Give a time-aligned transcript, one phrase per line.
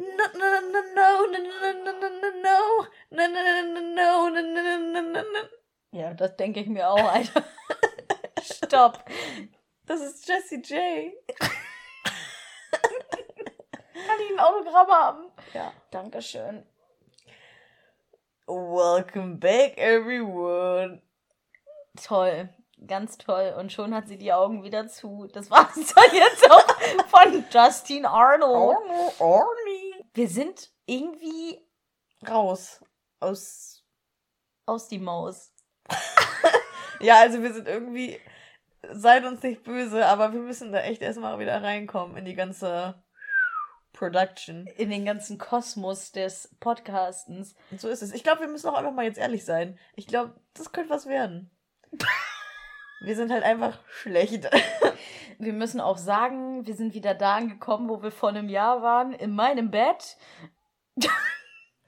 [0.00, 2.48] No, no, no, no, no, no, no, no, no,
[3.10, 5.42] no, no, no, no, no, no, no.
[5.92, 7.44] Ja, das denke ich mir auch, Alter.
[8.42, 9.04] Stopp.
[9.84, 11.12] Das ist Jessie J.
[13.92, 15.32] Kann ich ein Autogramm haben?
[15.52, 15.72] Ja.
[15.90, 16.64] Dankeschön.
[18.46, 21.02] Welcome back, everyone.
[22.02, 22.48] Toll.
[22.86, 23.54] Ganz toll.
[23.58, 25.28] Und schon hat sie die Augen wieder zu.
[25.32, 26.64] Das war es dann jetzt auch
[27.08, 28.78] von Justine Arnold.
[28.78, 29.69] Arnie, Arnie.
[30.14, 31.58] Wir sind irgendwie
[32.28, 32.84] Raus.
[33.20, 33.84] Aus.
[34.66, 35.52] aus die Maus.
[37.00, 38.20] Ja, also wir sind irgendwie.
[38.92, 43.02] Seid uns nicht böse, aber wir müssen da echt erstmal wieder reinkommen in die ganze
[43.92, 44.66] Production.
[44.66, 47.54] In den ganzen Kosmos des Podcastens.
[47.70, 48.12] Und so ist es.
[48.12, 49.78] Ich glaube, wir müssen auch einfach mal jetzt ehrlich sein.
[49.96, 51.50] Ich glaube, das könnte was werden.
[53.02, 54.46] Wir sind halt einfach schlecht.
[55.38, 59.12] Wir müssen auch sagen, wir sind wieder da angekommen, wo wir vor einem Jahr waren,
[59.12, 60.16] in meinem Bett.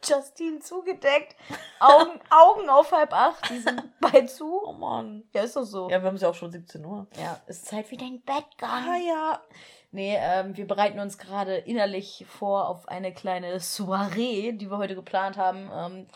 [0.05, 1.37] Justine zugedeckt,
[1.79, 4.61] Augen, Augen auf halb acht, die sind bei zu.
[4.65, 5.25] Oh Mann.
[5.33, 5.89] Ja, ist doch so.
[5.89, 7.07] Ja, wir haben es ja auch schon 17 Uhr.
[7.17, 8.71] Ja, ist Zeit für dein Bettgang.
[8.71, 9.41] Ah ja.
[9.93, 14.95] Nee, ähm, wir bereiten uns gerade innerlich vor auf eine kleine Soiree, die wir heute
[14.95, 15.71] geplant haben.
[15.73, 16.07] Ähm,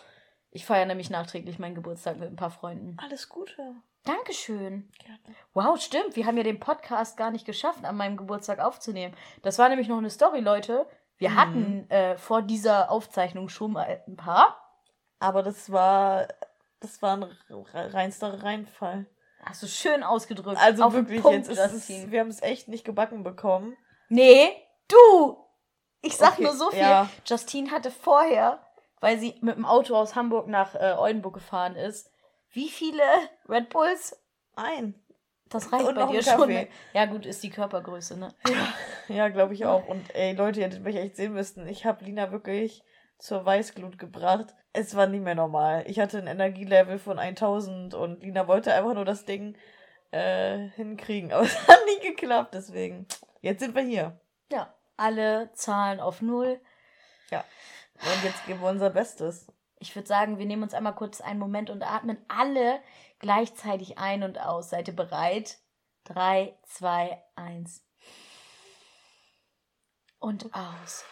[0.50, 2.96] ich feiere nämlich nachträglich meinen Geburtstag mit ein paar Freunden.
[2.98, 3.74] Alles Gute.
[4.06, 4.90] Dankeschön.
[4.98, 5.36] Gerne.
[5.52, 6.16] Wow, stimmt.
[6.16, 9.14] Wir haben ja den Podcast gar nicht geschafft, an meinem Geburtstag aufzunehmen.
[9.42, 10.86] Das war nämlich noch eine Story, Leute.
[11.18, 11.36] Wir Mhm.
[11.36, 14.58] hatten äh, vor dieser Aufzeichnung schon mal ein paar.
[15.18, 16.28] Aber das war.
[16.80, 19.06] Das war ein re- reinster Reinfall.
[19.42, 20.58] Hast du schön ausgedrückt.
[20.60, 23.76] Also Auf wirklich, Punkt, jetzt ist es, wir haben es echt nicht gebacken bekommen.
[24.08, 24.50] Nee,
[24.88, 25.38] du!
[26.02, 26.80] Ich sag Okay, nur so viel.
[26.80, 27.08] ja.
[27.24, 28.60] Justine hatte vorher,
[29.00, 32.10] weil sie mit dem Auto aus Hamburg nach äh, Oldenburg gefahren ist,
[32.56, 33.02] wie viele
[33.48, 34.18] Red Bulls?
[34.56, 34.94] Ein.
[35.48, 36.48] Das reicht Und bei dir schon.
[36.48, 36.66] Ne?
[36.92, 38.34] Ja, gut, ist die Körpergröße, ne?
[39.08, 39.86] Ja, glaube ich auch.
[39.86, 41.68] Und ey, Leute, ihr hättet mich echt sehen müssen.
[41.68, 42.82] Ich habe Lina wirklich
[43.18, 44.54] zur Weißglut gebracht.
[44.72, 45.84] Es war nie mehr normal.
[45.86, 49.56] Ich hatte ein Energielevel von 1000 und Lina wollte einfach nur das Ding
[50.10, 51.32] äh, hinkriegen.
[51.34, 53.06] Aber es hat nie geklappt, deswegen.
[53.42, 54.18] Jetzt sind wir hier.
[54.50, 54.74] Ja.
[54.96, 56.58] Alle Zahlen auf Null.
[58.02, 59.46] Und jetzt geben wir unser Bestes.
[59.86, 62.80] Ich würde sagen, wir nehmen uns einmal kurz einen Moment und atmen alle
[63.20, 64.70] gleichzeitig ein und aus.
[64.70, 65.60] Seid ihr bereit?
[66.02, 67.86] Drei, zwei, eins.
[70.18, 71.04] Und aus.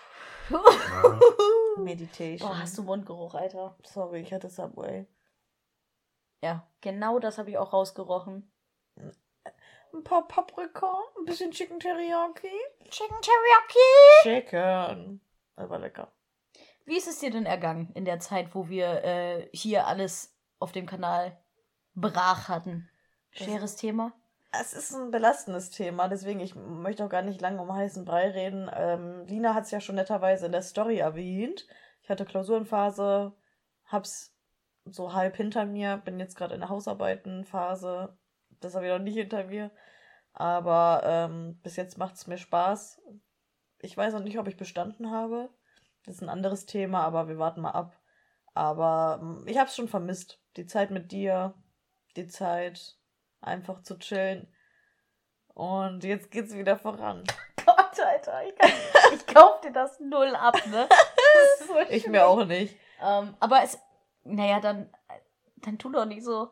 [1.76, 2.48] Meditation.
[2.48, 3.76] Boah, hast du Mundgeruch, Alter.
[3.84, 5.06] Sorry, ich hatte Subway.
[6.42, 8.52] Ja, genau das habe ich auch rausgerochen.
[8.96, 12.50] Ein paar Paprika, ein bisschen Chicken Teriyaki.
[12.90, 14.22] Chicken Teriyaki.
[14.24, 15.20] Chicken.
[15.54, 16.12] Das war lecker.
[16.84, 20.72] Wie ist es dir denn ergangen in der Zeit, wo wir äh, hier alles auf
[20.72, 21.36] dem Kanal
[21.94, 22.88] brach hatten?
[23.30, 24.12] Schweres Thema?
[24.52, 28.30] Es ist ein belastendes Thema, deswegen ich möchte auch gar nicht lange um heißen Brei
[28.30, 28.70] reden.
[28.72, 31.66] Ähm, Lina hat es ja schon netterweise in der Story erwähnt.
[32.02, 33.32] Ich hatte Klausurenphase,
[33.86, 34.32] hab's
[34.84, 38.16] so halb hinter mir, bin jetzt gerade in der Hausarbeitenphase.
[38.60, 39.70] Das habe ich noch nicht hinter mir.
[40.32, 43.00] Aber ähm, bis jetzt macht es mir Spaß.
[43.80, 45.48] Ich weiß noch nicht, ob ich bestanden habe.
[46.06, 47.98] Das ist ein anderes Thema, aber wir warten mal ab.
[48.52, 50.40] Aber ähm, ich habe es schon vermisst.
[50.56, 51.54] Die Zeit mit dir,
[52.16, 52.96] die Zeit
[53.40, 54.46] einfach zu chillen.
[55.48, 57.24] Und jetzt geht's wieder voran.
[57.64, 58.70] Gott, Alter, ich, kann,
[59.14, 60.88] ich kauf dir das null ab, ne?
[61.34, 62.76] Das ist so Ich mir auch nicht.
[63.02, 63.76] Ähm, aber es,
[64.22, 64.88] naja, dann,
[65.56, 66.48] dann tu doch nicht so.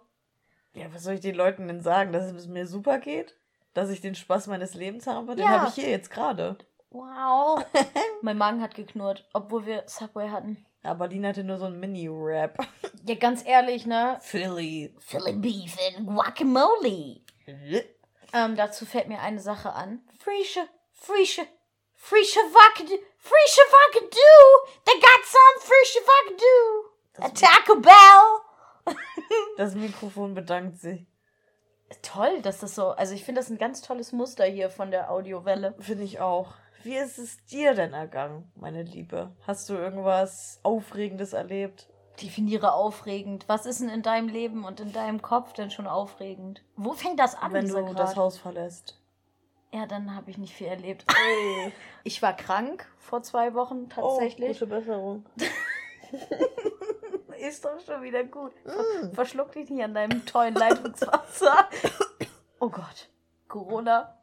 [0.74, 2.12] Ja, was soll ich den Leuten denn sagen?
[2.12, 3.38] Dass es mir super geht?
[3.74, 5.36] Dass ich den Spaß meines Lebens habe?
[5.36, 5.60] Den Ja.
[5.60, 6.58] habe ich hier jetzt gerade.
[6.92, 7.64] Wow.
[8.22, 10.64] mein Magen hat geknurrt, obwohl wir Subway hatten.
[10.82, 12.58] Aber Lina hatte nur so ein Mini-Rap.
[13.04, 14.18] Ja, ganz ehrlich, ne?
[14.20, 14.94] Philly.
[15.00, 17.20] Philly Beef and Guacamole.
[18.34, 20.00] Ähm, dazu fällt mir eine Sache an.
[20.18, 20.60] Frische,
[20.94, 21.42] frische,
[21.94, 24.72] frische Wackadoo, frische Wackadoo.
[24.86, 27.26] They got some frische Wackadoo.
[27.26, 28.96] At Das, Taco Bell.
[29.58, 31.04] das Mikrofon bedankt sich.
[32.00, 35.10] Toll, dass das so, also ich finde das ein ganz tolles Muster hier von der
[35.10, 35.74] Audiowelle.
[35.78, 36.54] Finde ich auch.
[36.82, 39.34] Wie ist es dir denn ergangen, meine Liebe?
[39.46, 41.88] Hast du irgendwas Aufregendes erlebt?
[42.20, 43.44] Definiere aufregend.
[43.48, 46.62] Was ist denn in deinem Leben und in deinem Kopf denn schon aufregend?
[46.76, 48.98] Wo fängt das an, wenn du das Haus verlässt.
[49.72, 51.04] Ja, dann habe ich nicht viel erlebt.
[52.04, 54.60] Ich war krank vor zwei Wochen tatsächlich.
[54.60, 55.24] Oh, gute Besserung.
[57.38, 58.50] Ist doch schon wieder gut.
[58.64, 59.12] Mm.
[59.12, 61.68] Verschluck dich nicht an deinem tollen Leitungswasser.
[62.58, 63.08] Oh Gott.
[63.48, 64.16] Corona.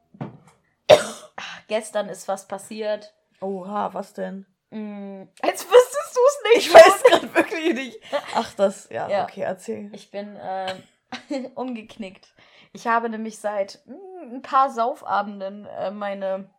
[1.69, 3.13] Gestern ist was passiert.
[3.39, 4.45] Oha, was denn?
[4.71, 6.67] Mm, Als wüsstest du es nicht.
[6.67, 7.99] Ich weiß gerade wirklich nicht.
[8.35, 9.23] Ach, das, ja, Ja.
[9.23, 9.89] okay, erzähl.
[9.95, 10.75] Ich bin äh,
[11.55, 12.33] umgeknickt.
[12.73, 16.49] Ich habe nämlich seit mm, ein paar Saufabenden äh, meine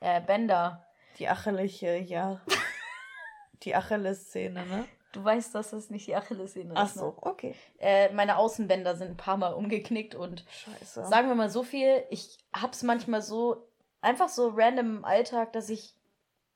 [0.00, 0.86] äh, Bänder.
[1.18, 2.40] Die acheliche, ja.
[3.62, 4.84] die Achillessehne, ne?
[5.12, 6.92] Du weißt, dass das nicht die Achillessehne Ach ist.
[6.92, 7.16] Ach so, ne?
[7.20, 7.54] okay.
[7.78, 11.04] Äh, meine Außenbänder sind ein paar Mal umgeknickt und Scheiße.
[11.06, 13.68] sagen wir mal so viel, ich hab's manchmal so,
[14.02, 15.94] einfach so random im Alltag, dass ich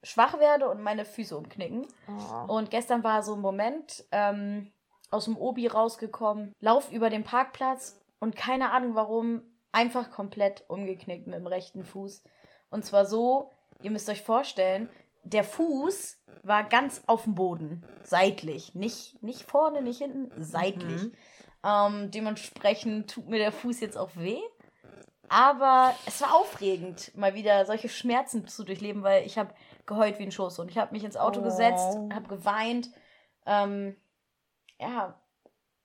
[0.03, 1.87] schwach werde und meine Füße umknicken.
[2.09, 2.53] Oh.
[2.53, 4.73] Und gestern war so ein Moment, ähm,
[5.11, 11.27] aus dem Obi rausgekommen, lauf über den Parkplatz und keine Ahnung warum, einfach komplett umgeknickt
[11.27, 12.23] mit dem rechten Fuß.
[12.71, 13.53] Und zwar so,
[13.83, 14.89] ihr müsst euch vorstellen,
[15.23, 18.75] der Fuß war ganz auf dem Boden, seitlich.
[18.75, 21.03] Nicht, nicht vorne, nicht hinten, seitlich.
[21.03, 21.13] Mhm.
[21.65, 24.41] Ähm, dementsprechend tut mir der Fuß jetzt auch weh.
[25.29, 29.55] Aber es war aufregend, mal wieder solche Schmerzen zu durchleben, weil ich habe
[29.87, 31.45] geheult wie ein Schoß und ich habe mich ins Auto oh.
[31.45, 32.91] gesetzt, habe geweint.
[33.47, 33.97] Ähm,
[34.79, 35.21] ja,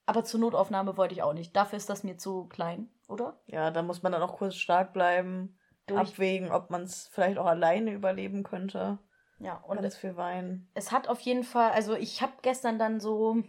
[0.06, 1.56] aber zur Notaufnahme wollte ich auch nicht.
[1.56, 3.40] Dafür ist das mir zu klein, oder?
[3.46, 6.00] Ja, da muss man dann auch kurz stark bleiben, Durch.
[6.00, 9.00] abwägen, ob man es vielleicht auch alleine überleben könnte.
[9.40, 10.70] Ja, und Ganz viel Wein.
[10.74, 13.42] Es hat auf jeden Fall, also ich habe gestern dann so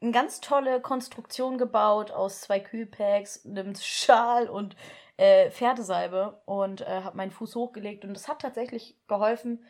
[0.00, 4.76] eine ganz tolle Konstruktion gebaut aus zwei Kühlpacks, einem Schal und
[5.16, 9.62] äh, Pferdesalbe und äh, habe meinen Fuß hochgelegt und es hat tatsächlich geholfen.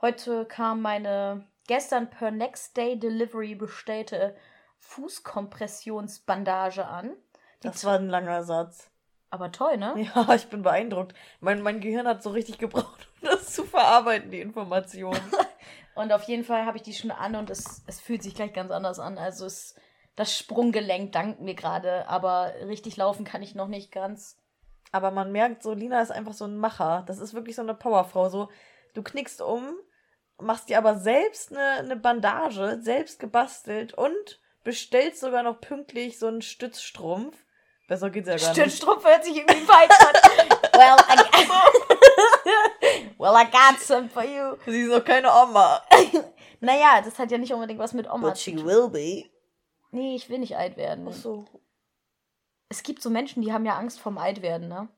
[0.00, 4.34] Heute kam meine gestern per Next Day Delivery bestellte
[4.78, 7.12] Fußkompressionsbandage an.
[7.60, 8.90] Das war ein langer Satz.
[9.30, 10.08] Aber toll, ne?
[10.14, 11.14] Ja, ich bin beeindruckt.
[11.40, 15.20] Mein, mein Gehirn hat so richtig gebraucht, um das zu verarbeiten, die Informationen.
[15.94, 18.52] und auf jeden Fall habe ich die schon an und es, es fühlt sich gleich
[18.52, 19.18] ganz anders an.
[19.18, 19.74] Also es,
[20.16, 24.38] das Sprunggelenk dankt mir gerade, aber richtig laufen kann ich noch nicht ganz.
[24.92, 27.04] Aber man merkt so, Lina ist einfach so ein Macher.
[27.06, 28.28] Das ist wirklich so eine Powerfrau.
[28.28, 28.48] So,
[28.94, 29.74] du knickst um,
[30.38, 36.26] machst dir aber selbst eine, eine Bandage, selbst gebastelt und bestellst sogar noch pünktlich so
[36.26, 37.36] einen Stützstrumpf.
[37.86, 38.60] Besser geht's ja gar nicht.
[38.60, 40.14] Stützstrumpf hört sich irgendwie weit an.
[40.74, 42.70] well, I,
[43.18, 44.56] well, I got some for you.
[44.66, 45.82] Sie ist noch keine Oma.
[46.60, 48.58] naja, das hat ja nicht unbedingt was mit Oma But zu tun.
[48.60, 49.30] she will be.
[49.90, 51.06] Nee, ich will nicht alt werden.
[51.08, 51.44] Ach so.
[52.68, 54.88] Es gibt so Menschen, die haben ja Angst vorm Altwerden, ne?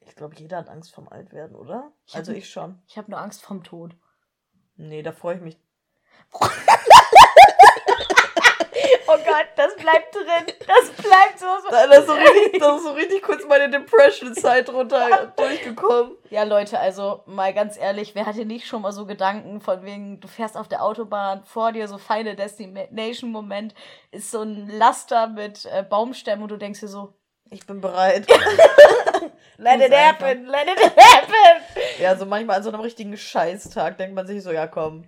[0.00, 1.92] Ich glaube, jeder hat Angst vorm Altwerden, oder?
[2.06, 2.80] Ich also ich schon.
[2.86, 3.94] Ich habe nur Angst vorm Tod.
[4.76, 5.58] Nee, da freue ich mich.
[9.10, 10.54] Oh Gott, das bleibt drin.
[10.66, 11.46] Das bleibt so.
[11.62, 11.70] so.
[11.70, 16.12] Da ist so richtig, da ist so richtig kurz meine Depression-Zeit runter durchgekommen.
[16.28, 20.20] Ja, Leute, also mal ganz ehrlich, wer hatte nicht schon mal so Gedanken von wegen,
[20.20, 23.74] du fährst auf der Autobahn, vor dir so Final Destination-Moment,
[24.10, 27.14] ist so ein Laster mit äh, Baumstämmen und du denkst dir so,
[27.50, 28.26] ich bin bereit.
[29.56, 31.62] let it happen, let it happen.
[31.98, 35.06] Ja, so manchmal an so einem richtigen Scheißtag denkt man sich so, ja komm,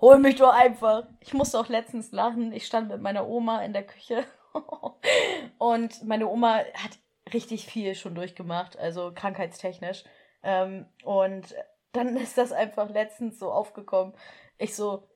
[0.00, 1.04] hol mich doch einfach.
[1.20, 2.52] Ich musste auch letztens lachen.
[2.52, 4.24] Ich stand mit meiner Oma in der Küche
[5.58, 6.98] und meine Oma hat
[7.32, 10.04] richtig viel schon durchgemacht, also krankheitstechnisch.
[10.42, 11.54] Ähm, und
[11.92, 14.14] dann ist das einfach letztens so aufgekommen.
[14.56, 15.08] Ich so,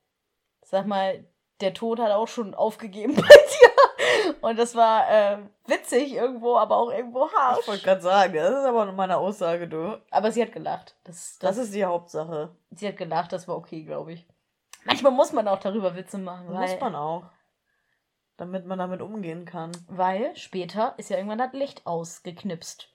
[0.61, 1.25] sag mal,
[1.61, 4.33] der Tod hat auch schon aufgegeben bei dir.
[4.41, 7.59] Und das war äh, witzig irgendwo, aber auch irgendwo harsch.
[7.61, 10.01] Ich wollte gerade sagen, das ist aber meine Aussage, du.
[10.11, 10.95] Aber sie hat gelacht.
[11.05, 12.55] Das, das, das ist die Hauptsache.
[12.71, 14.27] Sie hat gelacht, das war okay, glaube ich.
[14.85, 16.47] Manchmal muss man auch darüber Witze machen.
[16.49, 17.29] Weil, muss man auch.
[18.37, 19.71] Damit man damit umgehen kann.
[19.87, 22.89] Weil später ist ja irgendwann das Licht ausgeknipst.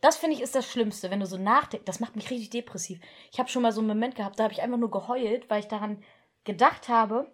[0.00, 1.84] Das finde ich ist das Schlimmste, wenn du so nachdenkst.
[1.84, 3.00] Das macht mich richtig depressiv.
[3.30, 5.60] Ich habe schon mal so einen Moment gehabt, da habe ich einfach nur geheult, weil
[5.60, 6.02] ich daran
[6.44, 7.30] gedacht habe.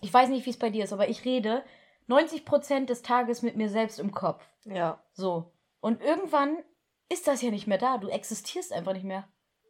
[0.00, 1.64] Ich weiß nicht, wie es bei dir ist, aber ich rede
[2.08, 4.46] 90% des Tages mit mir selbst im Kopf.
[4.64, 5.02] Ja.
[5.12, 5.52] So.
[5.80, 6.58] Und irgendwann
[7.08, 7.98] ist das ja nicht mehr da.
[7.98, 9.28] Du existierst einfach nicht mehr.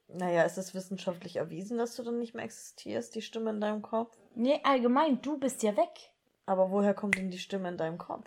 [0.09, 3.83] Naja, ist es wissenschaftlich erwiesen, dass du dann nicht mehr existierst, die Stimme in deinem
[3.83, 4.17] Kopf?
[4.35, 6.13] Nee, allgemein, du bist ja weg.
[6.47, 8.25] Aber woher kommt denn die Stimme in deinem Kopf?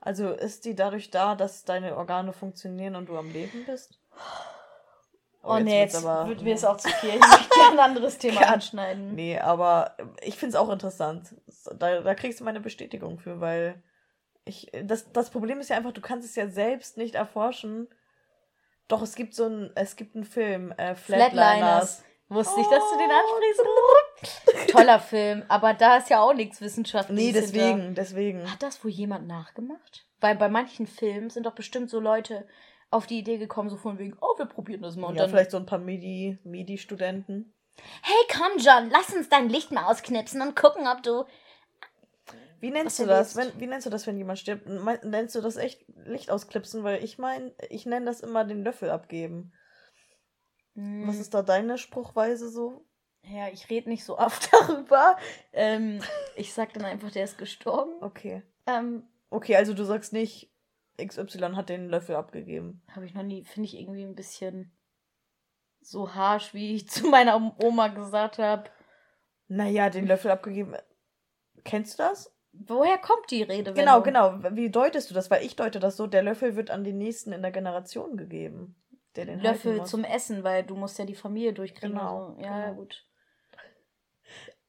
[0.00, 3.98] Also ist die dadurch da, dass deine Organe funktionieren und du am Leben bist?
[5.42, 7.10] Oh, oh nee, jetzt aber, wird mir es auch zu viel.
[7.10, 9.14] Ich möchte ein anderes Thema ja, anschneiden.
[9.14, 11.34] Nee, aber ich finde es auch interessant.
[11.78, 13.82] Da, da kriegst du meine Bestätigung für, weil
[14.44, 14.70] ich.
[14.82, 17.88] Das, das Problem ist ja einfach, du kannst es ja selbst nicht erforschen
[18.88, 21.32] doch, es gibt so ein, es gibt einen Film, äh, Flatliners.
[21.32, 22.04] Flatliners.
[22.28, 24.72] Wusste ich, dass du den ansprichst.
[24.72, 27.24] Toller Film, aber da ist ja auch nichts wissenschaftliches.
[27.24, 28.02] Nee, deswegen, hinter.
[28.02, 28.50] deswegen.
[28.50, 30.06] Hat das wohl jemand nachgemacht?
[30.20, 32.46] Weil bei manchen Filmen sind doch bestimmt so Leute
[32.90, 35.08] auf die Idee gekommen, so von wegen, oh, wir probieren das mal.
[35.08, 37.52] Und ja, dann vielleicht so ein paar Medi, Medi-Studenten.
[38.02, 41.24] Hey, komm, John, lass uns dein Licht mal ausknipsen und gucken, ob du
[42.64, 43.36] wie nennst du das?
[43.36, 44.66] Wenn, wie nennst du das, wenn jemand stirbt?
[45.04, 46.82] Nennst du das echt Licht ausklipsen?
[46.82, 49.52] Weil ich meine, ich nenne das immer den Löffel abgeben.
[50.74, 51.06] Hm.
[51.06, 52.86] Was ist da deine Spruchweise so?
[53.20, 55.18] Ja, ich rede nicht so oft darüber.
[55.52, 56.00] Ähm,
[56.36, 58.02] ich sag dann einfach, der ist gestorben.
[58.02, 58.42] Okay.
[58.66, 60.50] Ähm, okay, also du sagst nicht,
[60.96, 62.82] XY hat den Löffel abgegeben.
[62.92, 64.74] Habe ich noch nie, finde ich irgendwie ein bisschen
[65.82, 68.70] so harsh, wie ich zu meiner Oma gesagt habe.
[69.48, 70.74] Naja, den Löffel abgegeben.
[71.62, 72.33] Kennst du das?
[72.66, 73.72] Woher kommt die Rede?
[73.74, 74.38] Genau, genau.
[74.52, 75.30] Wie deutest du das?
[75.30, 78.76] Weil ich deute das so, der Löffel wird an den nächsten in der Generation gegeben.
[79.16, 81.96] Der den Löffel zum Essen, weil du musst ja die Familie durchkriegen.
[81.96, 82.28] Genau.
[82.28, 82.40] Also.
[82.40, 82.74] Ja, genau.
[82.74, 83.04] gut.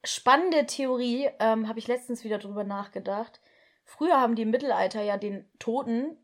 [0.04, 3.40] Spannende Theorie, ähm, habe ich letztens wieder drüber nachgedacht.
[3.84, 6.18] Früher haben die im Mittelalter ja den Toten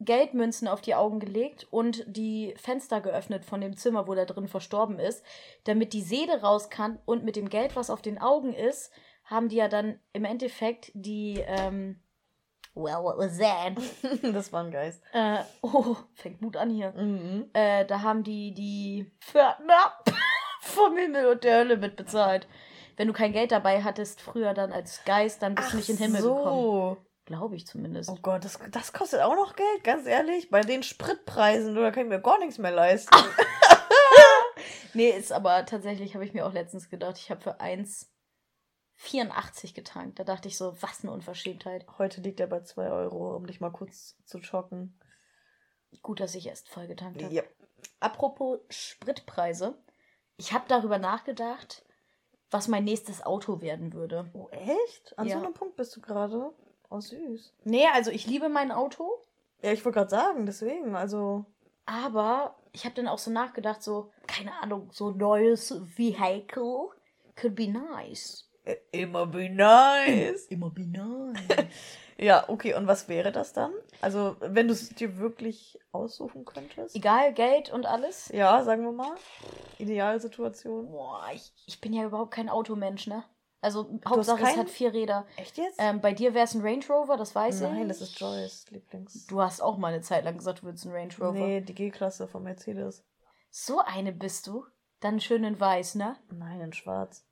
[0.00, 4.46] Geldmünzen auf die Augen gelegt und die Fenster geöffnet von dem Zimmer, wo der drin
[4.46, 5.24] verstorben ist,
[5.64, 8.92] damit die Seele raus kann und mit dem Geld, was auf den Augen ist,
[9.28, 12.00] haben die ja dann im Endeffekt die, ähm,
[12.74, 13.74] well, what was that?
[14.34, 15.02] das war ein Geist.
[15.12, 16.92] Äh, oh, fängt gut an hier.
[16.92, 17.50] Mhm.
[17.52, 19.92] Äh, da haben die die Pförtner
[20.60, 22.48] vom Himmel und der Hölle mitbezahlt.
[22.96, 25.90] Wenn du kein Geld dabei hattest, früher dann als Geist, dann bist Ach du nicht
[25.90, 26.34] in den Himmel so.
[26.34, 26.96] gekommen.
[27.26, 28.08] Glaube ich zumindest.
[28.08, 30.48] Oh Gott, das, das kostet auch noch Geld, ganz ehrlich.
[30.48, 33.14] Bei den Spritpreisen, da kann ich mir gar nichts mehr leisten.
[34.94, 38.10] nee, ist aber tatsächlich, habe ich mir auch letztens gedacht, ich habe für eins
[38.98, 40.18] 84 getankt.
[40.18, 41.86] Da dachte ich so, was eine Unverschämtheit.
[41.98, 44.98] Heute liegt er bei 2 Euro, um dich mal kurz zu schocken.
[46.02, 47.32] Gut, dass ich erst voll getankt habe.
[47.32, 47.42] Ja.
[48.00, 49.78] Apropos Spritpreise.
[50.36, 51.84] Ich habe darüber nachgedacht,
[52.50, 54.30] was mein nächstes Auto werden würde.
[54.32, 55.16] Oh, echt?
[55.16, 55.38] An ja.
[55.38, 56.52] so einem Punkt bist du gerade?
[56.90, 57.54] Oh, süß.
[57.64, 59.22] Nee, also ich liebe mein Auto.
[59.62, 61.46] Ja, ich wollte gerade sagen, deswegen, also.
[61.86, 66.88] Aber ich habe dann auch so nachgedacht, so, keine Ahnung, so neues Vehicle
[67.36, 68.47] could be nice.
[68.92, 70.46] Immer be nice.
[70.46, 71.38] Immer be nice.
[72.18, 73.72] ja, okay, und was wäre das dann?
[74.00, 76.94] Also, wenn du es dir wirklich aussuchen könntest?
[76.94, 78.28] Egal, Geld und alles?
[78.32, 79.14] Ja, sagen wir mal.
[79.78, 80.90] Idealsituation.
[80.90, 83.24] Boah, ich, ich bin ja überhaupt kein Automensch, ne?
[83.60, 85.26] Also, Hauptsache, es hat vier Räder.
[85.36, 85.76] Echt jetzt?
[85.78, 87.78] Ähm, bei dir wäre es ein Range Rover, das weiß Nein, ich.
[87.78, 89.26] Nein, das ist Joyce Lieblings.
[89.26, 91.32] Du hast auch mal eine Zeit lang gesagt, du würdest ein Range Rover.
[91.32, 93.04] Nee, die G-Klasse von Mercedes.
[93.50, 94.64] So eine bist du?
[95.00, 96.16] Dann schön in weiß, ne?
[96.30, 97.24] Nein, in schwarz.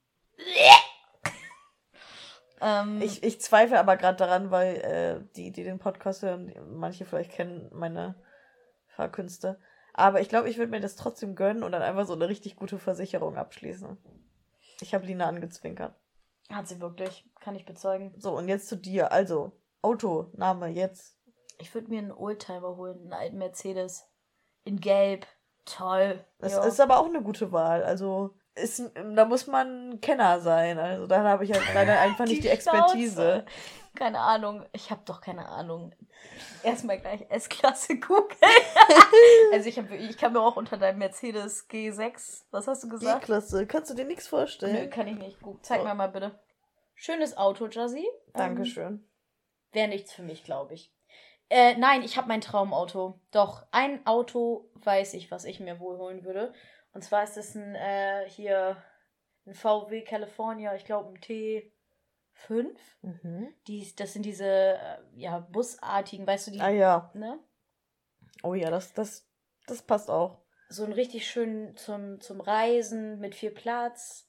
[2.61, 7.05] Ähm, ich, ich zweifle aber gerade daran, weil äh, die, die den Podcast hören, manche
[7.05, 8.15] vielleicht kennen meine
[8.87, 9.59] Fahrkünste.
[9.93, 12.55] Aber ich glaube, ich würde mir das trotzdem gönnen und dann einfach so eine richtig
[12.55, 13.97] gute Versicherung abschließen.
[14.81, 15.95] Ich habe Lina angezwinkert.
[16.51, 18.13] Hat sie wirklich, kann ich bezeugen.
[18.17, 19.11] So, und jetzt zu dir.
[19.11, 21.17] Also, Auto, Name, jetzt.
[21.57, 24.07] Ich würde mir einen Oldtimer holen, einen alten Mercedes.
[24.63, 25.25] In Gelb.
[25.65, 26.23] Toll.
[26.39, 26.61] Das jo.
[26.61, 27.83] ist aber auch eine gute Wahl.
[27.83, 30.77] Also, ist, da muss man Kenner sein.
[30.77, 33.45] Also da habe ich halt leider einfach nicht die, die Expertise.
[33.95, 34.65] Keine Ahnung.
[34.73, 35.93] Ich habe doch keine Ahnung.
[36.63, 38.39] Erstmal gleich S-Klasse googeln.
[39.53, 43.21] also ich, hab, ich kann mir auch unter deinem Mercedes G6, was hast du gesagt?
[43.21, 43.65] G-Klasse.
[43.65, 44.85] Kannst du dir nichts vorstellen?
[44.85, 45.41] Nö, kann ich nicht.
[45.41, 45.83] Gut, zeig oh.
[45.83, 46.39] mir mal bitte.
[46.93, 48.07] Schönes Auto, Jazzy.
[48.33, 48.85] Dankeschön.
[48.85, 49.09] Ähm,
[49.71, 50.93] Wäre nichts für mich, glaube ich.
[51.49, 53.19] Äh, nein, ich habe mein Traumauto.
[53.31, 56.53] Doch, ein Auto weiß ich, was ich mir wohl holen würde.
[56.97, 58.75] Und zwar ist es ein äh, hier
[59.45, 62.75] ein VW California, ich glaube ein T5.
[63.03, 63.53] Mhm.
[63.67, 66.59] Die, das sind diese äh, ja, busartigen, weißt du, die.
[66.59, 67.11] Ah ja.
[67.13, 67.37] Ne?
[68.41, 69.29] Oh ja, das, das,
[69.67, 70.41] das passt auch.
[70.69, 74.27] So ein richtig schön zum, zum Reisen mit viel Platz.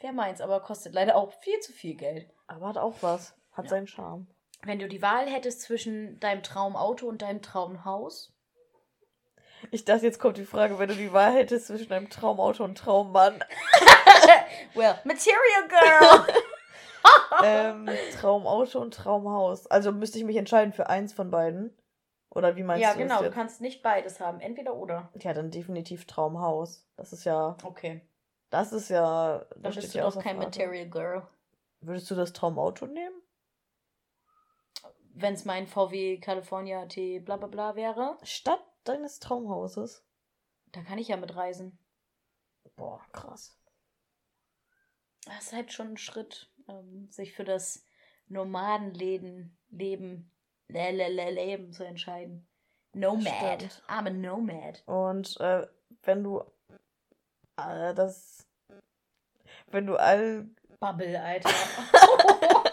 [0.00, 2.28] Wer meins, aber kostet leider auch viel zu viel Geld.
[2.48, 3.36] Aber hat auch was.
[3.52, 3.70] Hat ja.
[3.70, 4.26] seinen Charme.
[4.64, 8.36] Wenn du die Wahl hättest zwischen deinem Traumauto und deinem Traumhaus,
[9.70, 12.78] ich dachte, jetzt kommt die Frage, wenn du die Wahl hättest zwischen einem Traumauto und
[12.78, 13.38] Traummann.
[14.74, 16.34] well, Material Girl!
[17.44, 17.88] ähm,
[18.18, 19.66] Traumauto und Traumhaus.
[19.66, 21.76] Also müsste ich mich entscheiden für eins von beiden.
[22.30, 23.08] Oder wie meinst ja, du das?
[23.08, 24.40] Ja, genau, du kannst nicht beides haben.
[24.40, 25.10] Entweder oder.
[25.20, 26.86] Ja, dann definitiv Traumhaus.
[26.96, 27.56] Das ist ja.
[27.64, 28.02] Okay.
[28.50, 29.44] Das ist ja.
[29.56, 30.46] Dann bist du doch kein Frage.
[30.46, 31.22] Material Girl.
[31.80, 33.14] Würdest du das Traumauto nehmen?
[35.14, 38.18] Wenn es mein VW California T bla bla bla wäre.
[38.22, 40.04] Statt deines Traumhauses?
[40.72, 41.78] Da kann ich ja mit reisen.
[42.76, 43.56] Boah, krass.
[45.24, 47.84] Das ist halt schon ein Schritt, ähm, sich für das
[48.28, 50.30] Nomadenleben Leben,
[50.68, 52.46] Leben zu entscheiden.
[52.94, 53.62] Nomad.
[53.62, 53.82] Stimmt.
[53.88, 54.82] I'm a Nomad.
[54.86, 55.66] Und äh,
[56.02, 56.40] wenn du
[57.56, 58.46] äh, das
[59.70, 60.46] wenn du all
[60.80, 61.50] Bubble, Alter.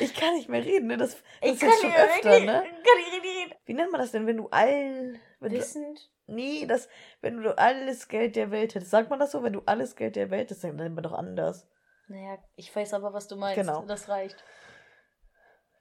[0.00, 0.96] ich kann nicht mehr reden, ne?
[0.96, 2.62] Das, das ich kann schon öfter, reden, ne?
[2.62, 3.54] Kann ich reden.
[3.64, 5.20] Wie nennt man das denn, wenn du all.
[5.40, 6.10] Wenn Wissend?
[6.26, 6.88] Du, nee, das,
[7.20, 8.90] wenn du alles Geld der Welt hättest.
[8.90, 9.42] Sagt man das so?
[9.42, 11.68] Wenn du alles Geld der Welt hättest, dann nennt man doch anders.
[12.08, 13.56] Naja, ich weiß aber, was du meinst.
[13.56, 13.84] Genau.
[13.86, 14.42] Das reicht.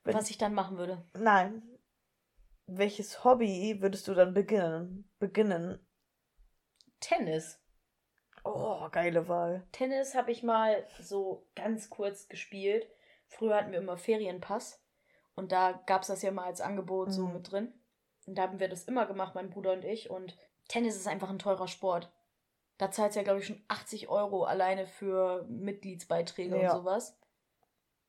[0.04, 1.04] Wenn, was ich dann machen würde.
[1.14, 1.64] Nein.
[2.68, 5.10] Welches Hobby würdest du dann beginnen?
[5.20, 5.86] Beginnen?
[7.00, 7.62] Tennis.
[8.44, 9.68] Oh, geile Wahl.
[9.72, 12.88] Tennis habe ich mal so ganz kurz gespielt.
[13.28, 14.82] Früher hatten wir immer Ferienpass.
[15.36, 17.14] Und da gab es das ja mal als Angebot mhm.
[17.14, 17.74] so mit drin.
[18.26, 20.10] Und da haben wir das immer gemacht, mein Bruder und ich.
[20.10, 22.12] Und Tennis ist einfach ein teurer Sport.
[22.78, 26.72] Da zahlt ja, glaube ich, schon 80 Euro alleine für Mitgliedsbeiträge Ja.
[26.72, 27.18] und sowas.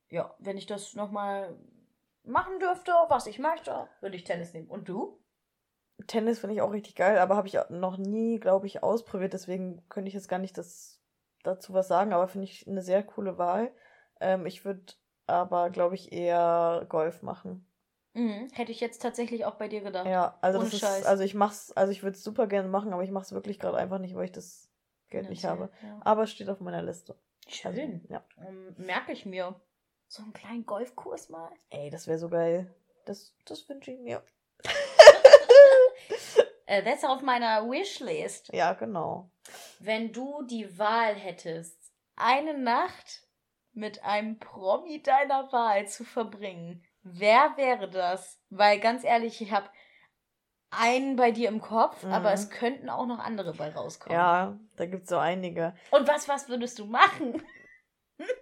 [0.09, 1.57] Ja, wenn ich das nochmal
[2.25, 4.69] machen dürfte, was ich möchte, würde ich Tennis nehmen.
[4.69, 5.21] Und du?
[6.07, 9.33] Tennis finde ich auch richtig geil, aber habe ich noch nie, glaube ich, ausprobiert.
[9.33, 11.01] Deswegen könnte ich jetzt gar nicht das,
[11.43, 13.73] dazu was sagen, aber finde ich eine sehr coole Wahl.
[14.21, 14.85] Ähm, ich würde
[15.27, 17.67] aber, glaube ich, eher Golf machen.
[18.15, 18.49] Mhm.
[18.53, 20.07] Hätte ich jetzt tatsächlich auch bei dir gedacht.
[20.07, 21.01] Ja, also Ohne das Scheiß.
[21.01, 23.33] ist, also ich mach's, also ich würde es super gerne machen, aber ich mache es
[23.33, 24.71] wirklich gerade einfach nicht, weil ich das
[25.11, 25.71] Geld nicht habe.
[25.83, 26.01] Ja.
[26.03, 27.15] Aber es steht auf meiner Liste.
[27.47, 28.01] Schön.
[28.03, 28.25] Also, ja.
[28.47, 29.55] Ähm, merke ich mir.
[30.09, 31.51] So einen kleinen Golfkurs mal.
[31.69, 32.73] Ey, das wäre so geil.
[33.07, 34.23] Das, das wünsche ich mir.
[36.69, 38.53] Äh, das ist auf meiner Wishlist.
[38.53, 39.31] Ja, genau.
[39.79, 43.26] Wenn du die Wahl hättest, eine Nacht
[43.77, 48.41] mit einem Promi deiner Wahl zu verbringen, wer wäre das?
[48.51, 49.69] Weil ganz ehrlich, ich habe
[50.71, 52.13] einen bei dir im Kopf, Mhm.
[52.13, 54.17] aber es könnten auch noch andere bei rauskommen.
[54.19, 55.75] Ja, da gibt es so einige.
[55.91, 57.43] Und was, was würdest du machen?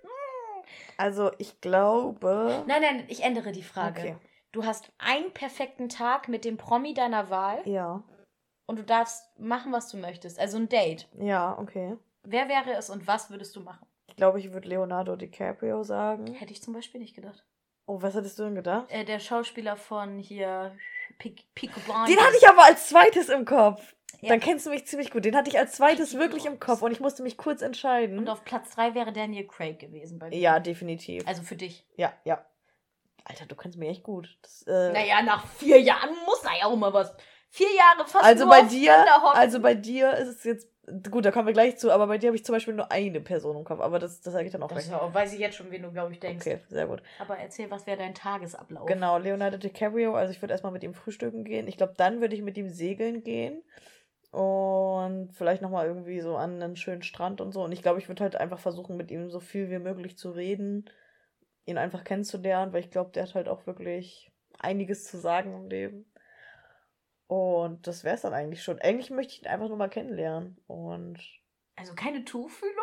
[0.96, 2.64] Also ich glaube.
[2.66, 4.00] nein, nein, ich ändere die Frage.
[4.00, 4.16] Okay.
[4.52, 8.02] Du hast einen perfekten Tag mit dem Promi deiner Wahl Ja.
[8.66, 10.38] und du darfst machen, was du möchtest.
[10.38, 11.08] Also ein Date.
[11.18, 11.96] Ja, okay.
[12.22, 13.84] Wer wäre es und was würdest du machen?
[14.14, 16.34] Ich glaube, ich würde Leonardo DiCaprio sagen.
[16.34, 17.42] Hätte ich zum Beispiel nicht gedacht.
[17.84, 18.86] Oh, was hattest du denn gedacht?
[18.88, 20.76] Äh, der Schauspieler von hier
[21.18, 23.96] Pic Pico Den hatte ich aber als zweites im Kopf.
[24.20, 24.28] Ja.
[24.28, 25.24] Dann kennst du mich ziemlich gut.
[25.24, 28.16] Den hatte ich als zweites wirklich im Kopf und ich musste mich kurz entscheiden.
[28.16, 30.38] Und auf Platz 3 wäre Daniel Craig gewesen bei mir.
[30.38, 31.26] Ja, definitiv.
[31.26, 31.84] Also für dich.
[31.96, 32.46] Ja, ja.
[33.24, 34.38] Alter, du kennst mich echt gut.
[34.42, 37.12] Das, äh, Naja, nach vier Jahren muss da ja auch mal was.
[37.50, 39.04] Vier Jahre fast also bei dir,
[39.34, 40.68] also bei dir ist es jetzt
[41.10, 43.20] gut, da kommen wir gleich zu, aber bei dir habe ich zum Beispiel nur eine
[43.20, 45.00] Person im Kopf, aber das, das sage ich dann auch das gleich.
[45.00, 46.46] auch, weiß ich jetzt schon, wen du, glaube ich, denkst.
[46.46, 47.02] Okay, sehr gut.
[47.18, 48.86] Aber erzähl, was wäre dein Tagesablauf?
[48.86, 51.68] Genau, Leonardo DiCaprio, also ich würde erstmal mit ihm frühstücken gehen.
[51.68, 53.62] Ich glaube, dann würde ich mit ihm segeln gehen.
[54.30, 57.62] Und vielleicht nochmal irgendwie so an einen schönen Strand und so.
[57.62, 60.32] Und ich glaube, ich würde halt einfach versuchen, mit ihm so viel wie möglich zu
[60.32, 60.90] reden,
[61.66, 65.68] ihn einfach kennenzulernen, weil ich glaube, der hat halt auch wirklich einiges zu sagen im
[65.68, 66.04] Leben.
[67.26, 68.78] Und das wäre es dann eigentlich schon.
[68.80, 70.58] Eigentlich möchte ich ihn einfach nur mal kennenlernen.
[70.66, 71.18] Und
[71.76, 72.74] Also keine Tuchfühlung?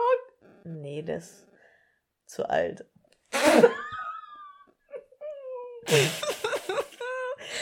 [0.63, 1.47] nee, der ist
[2.25, 2.86] zu alt.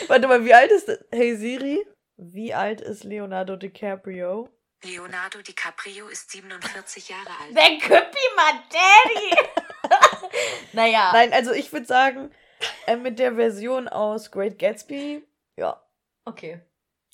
[0.07, 0.89] Warte mal, wie alt ist.
[1.11, 1.85] Hey Siri,
[2.17, 4.49] wie alt ist Leonardo DiCaprio?
[4.83, 7.55] Leonardo DiCaprio ist 47 Jahre alt.
[7.55, 9.35] Then could be my daddy!
[10.73, 11.11] naja.
[11.13, 12.31] Nein, also ich würde sagen,
[12.85, 15.83] äh, mit der Version aus Great Gatsby, ja.
[16.25, 16.61] Okay.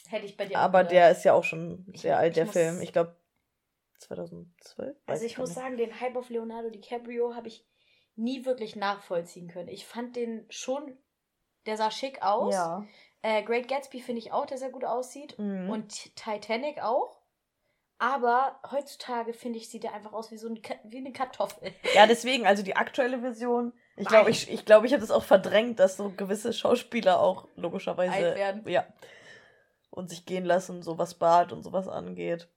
[0.08, 2.48] Hätte ich bei dir Aber der ist ja auch schon Ich- sehr alt, ich der
[2.48, 2.82] Film.
[2.82, 3.16] Ich glaube
[4.00, 4.96] 2012.
[4.96, 5.60] Weiß Also ich gar muss nicht.
[5.60, 7.66] sagen, den Hype auf Leonardo DiCaprio habe ich
[8.16, 9.70] nie wirklich nachvollziehen können.
[9.70, 10.98] Ich fand den schon,
[11.66, 12.54] der sah schick aus.
[12.54, 12.86] Ja.
[13.22, 15.38] Äh, Great Gatsby finde ich auch, der sehr gut aussieht.
[15.40, 15.70] Mhm.
[15.70, 17.22] Und Titanic auch.
[17.98, 21.72] Aber heutzutage finde ich, sieht er einfach aus wie so ein, wie eine Kartoffel.
[21.96, 23.72] Ja, deswegen, also die aktuelle Version.
[23.96, 27.48] Ich glaube, ich, ich, glaub, ich habe das auch verdrängt, dass so gewisse Schauspieler auch
[27.56, 28.12] logischerweise.
[28.14, 28.68] Alt werden.
[28.68, 28.86] Ja.
[29.96, 32.50] Und sich gehen lassen, so was Bart und sowas angeht.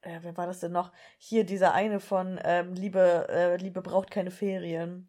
[0.00, 0.92] Äh, wer war das denn noch?
[1.18, 5.08] Hier, dieser eine von ähm, Liebe, äh, Liebe braucht keine Ferien.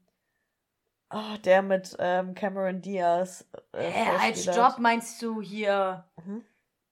[1.09, 3.47] Ah, der mit ähm, Cameron Diaz.
[3.71, 4.45] Äh, Hä, als.
[4.45, 6.43] Job meinst du hier Mhm.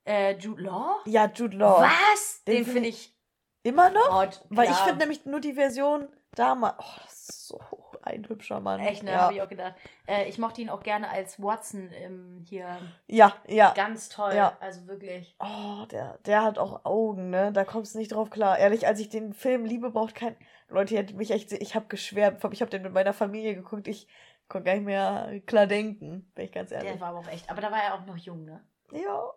[0.05, 0.99] äh, Jude Law?
[1.05, 1.81] Ja, Jude Law.
[1.81, 2.43] Was?
[2.43, 3.15] Den Den, find finde ich.
[3.63, 4.09] Immer noch?
[4.09, 6.77] Oh, Weil ich finde nämlich nur die Version damals.
[6.79, 7.59] Oh, das ist so
[8.03, 8.79] ein hübscher Mann.
[8.79, 9.11] Echt, ne?
[9.11, 9.21] Ja.
[9.21, 9.75] Habe ich auch gedacht.
[10.07, 12.77] Äh, ich mochte ihn auch gerne als Watson im hier.
[13.07, 13.73] ja, ja.
[13.73, 14.33] Ganz toll.
[14.35, 14.57] Ja.
[14.59, 15.35] Also wirklich.
[15.39, 17.51] Oh, der, der hat auch Augen, ne?
[17.51, 18.57] Da kommst du nicht drauf klar.
[18.59, 20.35] Ehrlich, als ich den Film Liebe braucht kein.
[20.69, 21.51] Leute, ihr hättet mich echt.
[21.51, 22.43] Ich habe geschwärmt.
[22.51, 23.87] Ich habe den mit meiner Familie geguckt.
[23.87, 24.07] Ich
[24.47, 26.31] konnte gar nicht mehr klar denken.
[26.35, 26.91] Bin ich ganz ehrlich.
[26.91, 27.49] Der war aber auch echt.
[27.49, 28.63] Aber da war er auch noch jung, ne?
[28.91, 29.31] ja,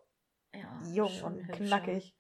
[0.55, 0.81] Ja.
[0.93, 2.17] jung und knackig.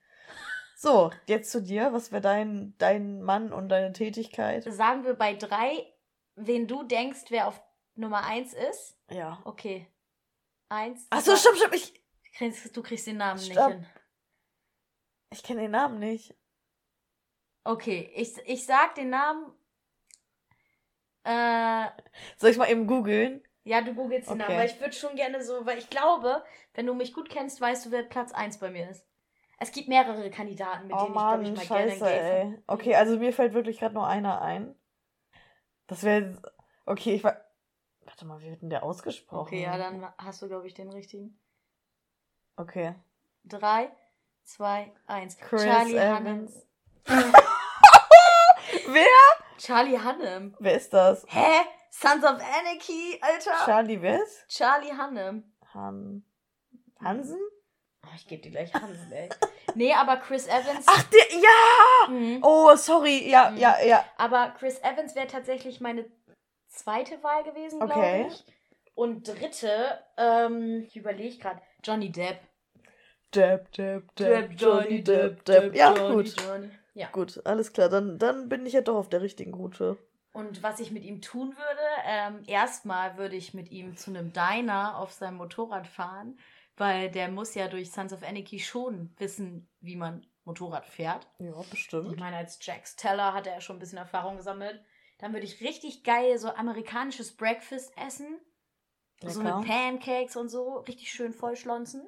[0.77, 1.93] So, jetzt zu dir.
[1.93, 4.65] Was wäre dein, dein Mann und deine Tätigkeit?
[4.65, 5.87] Sagen wir bei drei,
[6.37, 7.63] wen du denkst, wer auf
[7.95, 8.99] Nummer eins ist.
[9.11, 9.41] Ja.
[9.45, 9.87] Okay.
[10.69, 11.07] Eins.
[11.11, 11.75] Achso, stopp, stopp.
[11.75, 11.93] Ich,
[12.73, 13.69] du kriegst den Namen Stopp.
[13.69, 13.87] nicht hin.
[15.31, 16.35] ich kenne den Namen nicht.
[17.65, 19.53] Okay, ich, ich sag den Namen.
[21.25, 21.89] Äh,
[22.37, 23.43] Soll ich mal eben googeln?
[23.65, 24.43] ja, du googelst den Okay.
[24.43, 26.45] Namen, weil ich würde schon gerne so, weil ich glaube,
[26.75, 29.07] wenn du mich gut kennst, weißt du, wer Platz eins bei mir ist.
[29.59, 32.63] Es gibt mehrere Kandidaten, mit oh denen Mann, ich, glaube ich, mal scheiße, gerne ey.
[32.67, 34.75] Okay, also mir fällt wirklich gerade nur einer ein.
[35.87, 36.41] Das wäre.
[36.87, 37.37] Okay, ich war.
[38.05, 39.41] Warte mal, wie wird denn der ausgesprochen?
[39.41, 41.39] Okay, ja, dann hast du, glaube ich, den richtigen.
[42.57, 42.95] Okay.
[43.45, 43.91] Drei,
[44.45, 45.39] zwei, eins.
[45.39, 46.67] Chris Charlie Evans.
[48.87, 49.07] Wer?
[49.59, 50.55] Charlie Hunnam.
[50.59, 51.25] Wer ist das?
[51.29, 51.65] Hä?
[51.91, 53.65] Sons of Anarchy, Alter.
[53.65, 54.49] Charlie, wer ist?
[54.49, 55.45] Charlie Hunnam.
[55.73, 56.25] Han.
[57.01, 57.39] Hansen?
[58.17, 59.29] Ich gebe dir gleich Hansen, ey.
[59.75, 60.85] Nee, aber Chris Evans.
[60.87, 62.09] Ach, der, ja!
[62.09, 62.39] Mhm.
[62.43, 63.57] Oh, sorry, ja, Mhm.
[63.59, 64.05] ja, ja.
[64.17, 66.05] Aber Chris Evans wäre tatsächlich meine
[66.69, 68.27] zweite Wahl gewesen, glaube Okay.
[68.29, 68.45] ich.
[68.95, 72.39] Und dritte, ähm, ich überlege gerade, Johnny Depp.
[73.35, 75.75] Depp, Depp, Depp, Johnny Depp, Depp.
[75.75, 76.41] Ja, Johnny, gut.
[76.41, 76.71] Johnny.
[76.95, 77.09] Ja.
[77.09, 79.99] Gut, alles klar, dann, dann bin ich ja doch auf der richtigen Route.
[80.33, 84.33] Und was ich mit ihm tun würde, ähm, erstmal würde ich mit ihm zu einem
[84.33, 86.39] Diner auf seinem Motorrad fahren,
[86.77, 91.27] weil der muss ja durch Sons of Anarchy schon wissen, wie man Motorrad fährt.
[91.39, 92.19] Ja, Ich bestimmt.
[92.19, 94.83] meine, als Jax Teller hat er ja schon ein bisschen Erfahrung gesammelt.
[95.19, 98.39] Dann würde ich richtig geil so amerikanisches Breakfast essen.
[99.23, 99.59] So Lecker.
[99.61, 100.79] mit Pancakes und so.
[100.81, 102.03] Richtig schön vollschlonzen.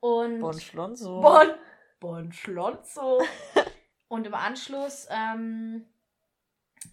[0.00, 0.40] Und.
[0.40, 1.20] Bon Schlonzo.
[1.20, 1.54] Bon.
[2.00, 3.20] Bon Schlonzo.
[4.08, 5.86] und im Anschluss ähm,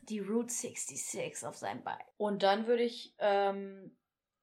[0.04, 1.97] die Route 66 auf seinem Bein.
[2.17, 3.95] Und dann würde ich ähm,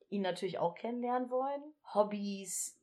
[0.09, 1.63] ihn natürlich auch kennenlernen wollen.
[1.95, 2.79] Hobbys,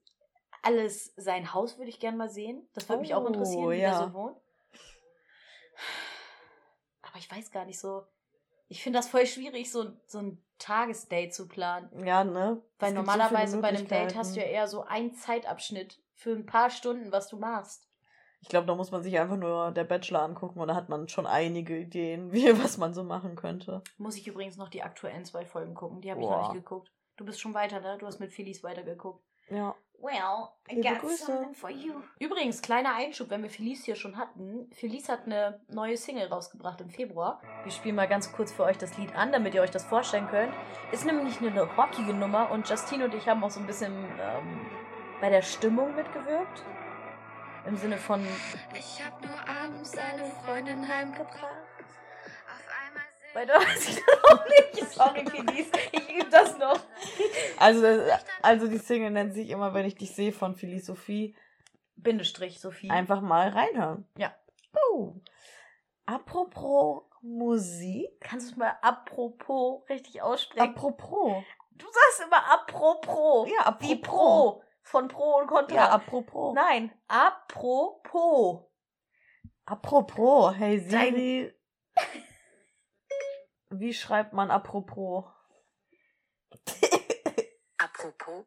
[0.62, 1.14] alles.
[1.18, 2.68] Sein Haus würde ich gerne mal sehen.
[2.74, 3.92] Das würde mich auch Oh, interessieren, wie ja.
[4.00, 4.38] er so wohnt.
[7.02, 8.04] Aber ich weiß gar nicht so.
[8.68, 12.06] Ich finde das voll schwierig, so, so ein Tagesdate zu planen.
[12.06, 12.32] Ja, ne?
[12.34, 16.00] Weil Es gibt so normalerweise bei einem Date hast du ja eher so einen Zeitabschnitt
[16.14, 17.88] für ein paar Stunden, was du machst.
[18.42, 21.08] Ich glaube, da muss man sich einfach nur der Bachelor angucken und da hat man
[21.08, 23.84] schon einige Ideen, wie, was man so machen könnte.
[23.98, 26.02] Muss ich übrigens noch die aktuellen zwei Folgen gucken.
[26.02, 26.92] Die habe ich noch nicht geguckt.
[27.18, 27.98] Du bist schon weiter, ne?
[28.00, 29.24] Du hast mit Felice weitergeguckt.
[29.50, 29.76] Ja.
[30.00, 31.26] Well, I Liebe got Grüße.
[31.26, 31.94] something for you.
[32.20, 34.70] Übrigens, kleiner Einschub, wenn wir Felice hier schon hatten.
[34.74, 37.42] Felice hat eine neue Single rausgebracht im Februar.
[37.64, 40.28] Wir spielen mal ganz kurz für euch das Lied an, damit ihr euch das vorstellen
[40.28, 40.54] könnt.
[40.92, 44.66] Ist nämlich eine rockige Nummer und Justine und ich haben auch so ein bisschen ähm,
[45.22, 46.64] bei der Stimmung mitgewirkt.
[47.66, 48.28] Im Sinne von,
[48.78, 51.63] Ich hab nur abends eine Freundin heimgebracht.
[53.34, 54.92] Weil du hast ich das auch nicht.
[54.92, 55.72] Sorry, Felice.
[55.92, 56.80] Ich übe das noch.
[57.58, 61.36] Also, äh, also die Single nennt sich immer, wenn ich dich sehe, von Felice Sophie.
[61.96, 62.90] Bindestrich, Sophie.
[62.90, 64.08] Einfach mal reinhören.
[64.18, 64.36] Ja.
[64.92, 65.16] Oh.
[66.06, 68.10] Apropos Musik.
[68.20, 70.70] Kannst du es mal apropos richtig aussprechen?
[70.70, 71.44] Apropos.
[71.72, 73.50] du sagst immer apropos.
[73.50, 74.02] Ja, Wie apropos.
[74.02, 74.64] pro.
[74.86, 75.76] Von pro und contra.
[75.76, 76.54] Ja, apropos.
[76.54, 78.66] Nein, apropos.
[79.66, 80.54] Apropos.
[80.58, 81.54] Hey Siri.
[83.80, 85.26] Wie schreibt man apropos?
[87.78, 88.46] Apropos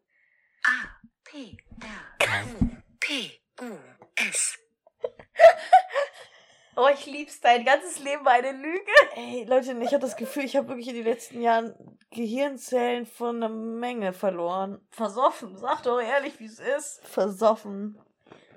[0.65, 2.67] A P R O
[3.01, 3.79] P O
[4.17, 4.59] S.
[6.79, 7.41] Oh, ich lieb's.
[7.41, 8.93] Dein ganzes Leben war eine Lüge.
[9.15, 11.75] Ey, Leute, ich habe das Gefühl, ich habe wirklich in den letzten Jahren
[12.11, 14.87] Gehirnzellen von einer Menge verloren.
[14.91, 15.57] Versoffen.
[15.57, 17.01] Sag doch ehrlich, wie es ist.
[17.07, 17.99] Versoffen.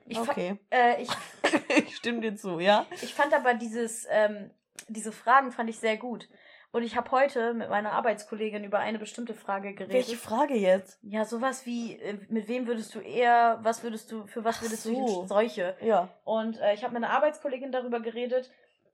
[0.05, 0.59] Ich, okay.
[0.69, 1.09] äh, ich,
[1.77, 2.85] ich stimme dir zu, ja?
[3.01, 4.51] ich fand aber dieses, ähm,
[4.89, 6.27] diese Fragen fand ich sehr gut.
[6.71, 9.93] Und ich habe heute mit meiner Arbeitskollegin über eine bestimmte Frage geredet.
[9.93, 10.99] Welche Frage jetzt?
[11.01, 14.85] Ja, sowas wie, äh, mit wem würdest du eher, was würdest du, für was würdest
[14.85, 15.21] du so.
[15.21, 15.75] dich solche?
[15.81, 16.09] Ja.
[16.25, 18.51] Und äh, ich habe mit einer Arbeitskollegin darüber geredet,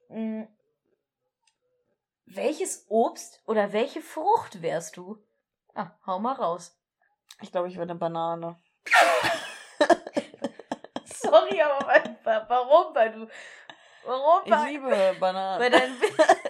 [0.07, 0.47] mh,
[2.27, 5.21] welches Obst oder welche Frucht wärst du?
[5.73, 6.79] Ah, hau mal raus.
[7.41, 8.57] Ich glaube, ich wäre eine Banane.
[11.05, 11.87] Sorry, aber
[12.47, 12.95] warum?
[12.95, 13.27] Weil du,
[14.05, 14.43] warum?
[14.45, 15.71] Ich liebe weil, Bananen.
[15.71, 15.91] dein,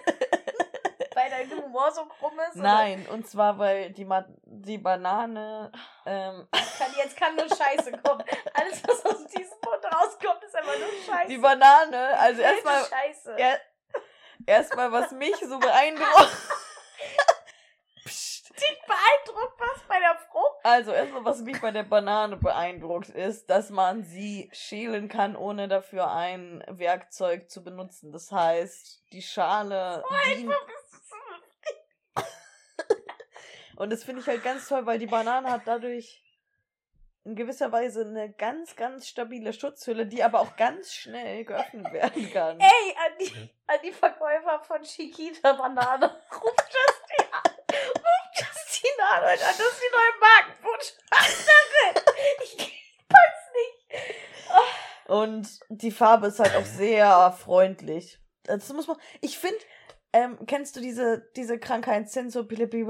[1.50, 2.56] weil Humor so krumm ist?
[2.56, 2.62] oder?
[2.62, 5.70] Nein, und zwar, weil die, Ma die Banane.
[6.04, 8.24] Ähm, Kann, jetzt kann nur Scheiße kommen.
[8.54, 11.28] Alles, was aus diesem Mund rauskommt, ist einfach nur Scheiße.
[11.28, 12.84] die Banane, also erstmal.
[12.84, 13.34] Scheiße.
[13.38, 13.60] Er,
[14.46, 16.36] erstmal, was mich so beeindruckt.
[18.56, 20.56] Dich beeindruckt was bei der Frucht?
[20.62, 25.68] Also, erstmal, was mich bei der Banane beeindruckt, ist, dass man sie schälen kann, ohne
[25.68, 28.12] dafür ein Werkzeug zu benutzen.
[28.12, 30.02] Das heißt, die Schale.
[30.36, 30.54] dient-
[33.76, 36.22] Und das finde ich halt ganz toll, weil die Banane hat dadurch
[37.24, 42.32] in gewisser Weise eine ganz, ganz stabile Schutzhülle, die aber auch ganz schnell geöffnet werden
[42.32, 42.58] kann.
[42.60, 46.06] Ey, an die, an die Verkäufer von Chiquita Banane.
[46.32, 47.50] Ruf Justine an.
[47.96, 49.44] Ruf Justine an, Alter.
[49.44, 52.16] Das ist die neue Markenbotschafterin.
[52.44, 52.56] Ich
[53.08, 55.08] pack's nicht.
[55.08, 58.18] Und die Farbe ist halt auch sehr freundlich.
[58.44, 58.96] Das muss man.
[59.20, 59.58] Ich finde,
[60.16, 62.86] ähm, kennst du diese, diese Krankheit Sensopilepsie?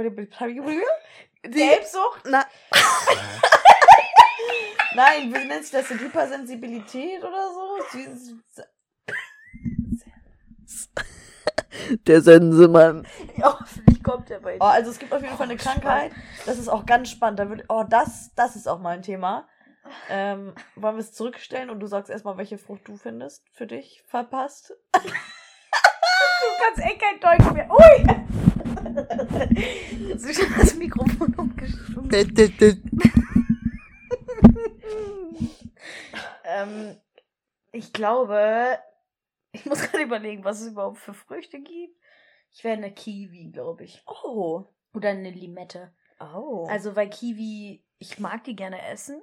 [1.42, 2.22] Gelbsucht?
[2.24, 2.46] Na.
[4.94, 5.98] Nein, wie nennt sich das denn?
[5.98, 7.78] Hypersensibilität oder so?
[12.06, 13.06] Der Sensemann.
[13.36, 16.12] Ja, hoffentlich kommt der bei Oh, also es gibt auf jeden Fall eine Krankheit.
[16.46, 17.40] Das ist auch ganz spannend.
[17.40, 19.48] Da wird, oh, das, das ist auch mal ein Thema.
[20.08, 24.04] Ähm, wollen wir es zurückstellen und du sagst erstmal, welche Frucht du findest für dich
[24.06, 24.72] verpasst?
[26.56, 27.68] Du kannst echt kein Deutsch mehr.
[27.70, 28.06] Ui!
[30.12, 32.10] Hast du schon das Mikrofon umgestimmt?
[36.44, 36.96] ähm,
[37.72, 38.78] ich glaube,
[39.52, 41.96] ich muss gerade überlegen, was es überhaupt für Früchte gibt.
[42.52, 44.02] Ich wäre eine Kiwi, glaube ich.
[44.06, 44.64] Oh.
[44.94, 45.92] Oder eine Limette.
[46.20, 46.66] Oh.
[46.70, 49.20] Also, weil Kiwi, ich mag die gerne essen.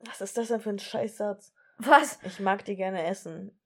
[0.00, 1.52] was ist das denn für ein Scheißsatz?
[1.78, 2.18] Was?
[2.24, 3.56] Ich mag die gerne essen.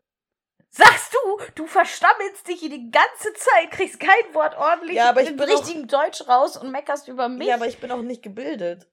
[0.70, 1.38] Sagst du?
[1.54, 5.37] Du verstammelst dich hier die ganze Zeit, kriegst kein Wort ordentlich Ja, aber ich im
[5.37, 7.48] bin auch- richtigen Deutsch raus und meckerst über mich.
[7.48, 8.87] Ja, aber ich bin auch nicht gebildet.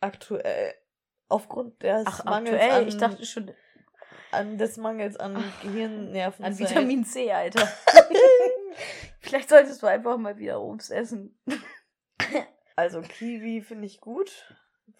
[0.00, 0.74] Aktuell.
[1.28, 3.54] Aufgrund des Ach, Mangels aktuell, an, ich dachte schon
[4.30, 6.44] an des Mangels an Ach, Gehirnnerven.
[6.44, 7.66] an Vitamin C, Alter.
[9.20, 11.38] Vielleicht solltest du einfach mal wieder Obst essen.
[12.76, 14.30] Also Kiwi finde ich gut,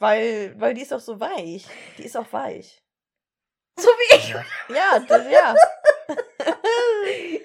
[0.00, 1.64] weil, weil die ist auch so weich.
[1.96, 2.83] Die ist auch weich.
[3.78, 4.35] So wie ich.
[4.76, 5.54] Ja, das, ja.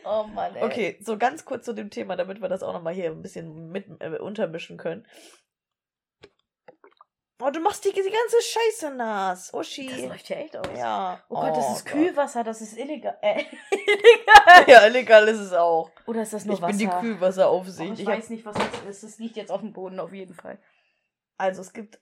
[0.06, 0.64] Oh Mann, ey.
[0.64, 3.70] Okay, so ganz kurz zu dem Thema, damit wir das auch nochmal hier ein bisschen
[3.72, 5.06] mit äh, untermischen können.
[7.42, 9.88] Oh, du machst die, die ganze Scheiße nass, Uschi.
[9.90, 10.66] Das läuft ja echt aus.
[10.78, 11.22] Ja.
[11.30, 11.94] Oh Gott, das ist Gott.
[11.94, 13.18] Kühlwasser, das ist illegal.
[13.22, 14.66] Äh, illegal.
[14.68, 15.92] Ja, illegal ist es auch.
[16.06, 16.70] Oder ist das nur Ich Wasser?
[16.78, 17.94] bin die Oh, Kühlwasseraufsicht.
[17.94, 19.04] ich Ich hab- weiß nicht, was das ist.
[19.04, 20.58] Es liegt jetzt auf dem Boden auf jeden Fall.
[21.38, 22.00] Also es gibt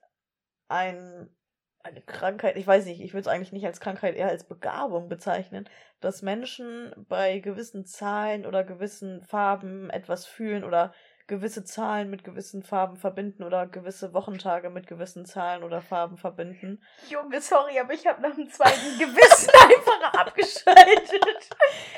[0.68, 1.36] ein,
[1.84, 5.10] eine Krankheit, ich weiß nicht, ich würde es eigentlich nicht als Krankheit, eher als Begabung
[5.10, 5.68] bezeichnen,
[6.00, 10.94] dass Menschen bei gewissen Zahlen oder gewissen Farben etwas fühlen oder
[11.28, 16.84] gewisse Zahlen mit gewissen Farben verbinden oder gewisse Wochentage mit gewissen Zahlen oder Farben verbinden.
[17.10, 21.50] Junge, sorry, aber ich habe nach dem zweiten Gewissen einfach abgeschaltet.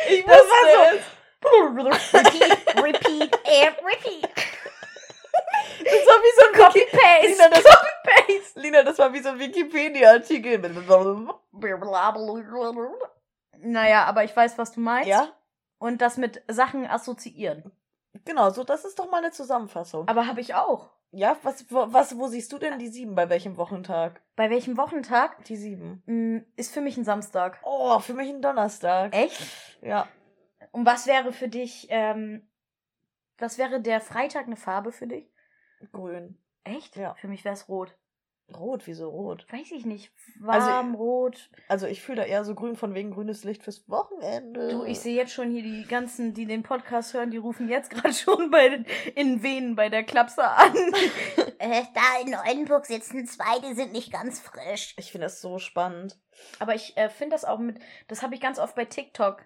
[0.07, 0.99] Ich Das war so.
[2.13, 4.52] repeat, repeat and repeat.
[5.83, 7.27] Das war wie so ein Copy-Paste.
[7.27, 8.59] Lina, das Copy-Paste.
[8.59, 10.59] Lina, das war wie so ein Wikipedia-Artikel.
[13.59, 15.07] Naja, aber ich weiß, was du meinst.
[15.09, 15.29] Ja,
[15.77, 17.71] Und das mit Sachen assoziieren.
[18.25, 20.07] genau, so, das ist doch mal eine Zusammenfassung.
[20.07, 20.89] Aber habe ich auch.
[21.15, 23.13] Ja, was, wo, was, wo siehst du denn die sieben?
[23.13, 24.19] Bei welchem Wochentag?
[24.35, 25.45] Bei welchem Wochentag?
[25.45, 26.01] Die sieben.
[26.07, 27.59] Hm, Ist für mich ein Samstag.
[27.63, 29.15] Oh, für mich ein Donnerstag.
[29.15, 29.39] Echt?
[29.81, 30.07] Ja.
[30.71, 32.49] Und was wäre für dich, ähm,
[33.37, 35.29] was wäre der Freitag eine Farbe für dich?
[35.91, 36.37] Grün.
[36.63, 36.95] Echt?
[36.95, 37.13] Ja.
[37.15, 37.95] Für mich wäre es rot.
[38.53, 39.47] Rot, wieso rot?
[39.51, 40.11] Weiß ich nicht.
[40.45, 41.49] Also- Warm, rot.
[41.69, 44.69] Also ich fühle da eher so grün von wegen grünes Licht fürs Wochenende.
[44.69, 47.89] Du, ich sehe jetzt schon hier die ganzen, die den Podcast hören, die rufen jetzt
[47.89, 50.73] gerade schon bei den, in Venen bei der Klapse an.
[51.59, 54.95] Äh, da in Oldenburg sitzen zwei, die sind nicht ganz frisch.
[54.97, 56.19] Ich finde das so spannend.
[56.59, 59.45] Aber ich äh, finde das auch mit, das habe ich ganz oft bei TikTok,